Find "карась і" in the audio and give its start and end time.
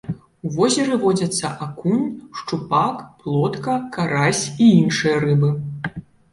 3.99-4.73